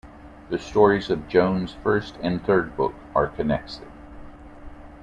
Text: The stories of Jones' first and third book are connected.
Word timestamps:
The 0.49 0.57
stories 0.57 1.11
of 1.11 1.27
Jones' 1.27 1.75
first 1.83 2.17
and 2.23 2.43
third 2.43 2.75
book 2.75 2.95
are 3.13 3.27
connected. 3.27 3.87